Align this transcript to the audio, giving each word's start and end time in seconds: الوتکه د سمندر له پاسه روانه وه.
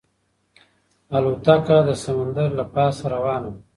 الوتکه 1.15 1.77
د 1.87 1.89
سمندر 2.03 2.49
له 2.59 2.65
پاسه 2.73 3.05
روانه 3.13 3.47
وه. 3.53 3.59